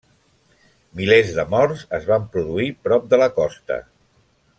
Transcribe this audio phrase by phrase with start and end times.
[1.01, 3.79] Milers de morts es van produir prop de la costa.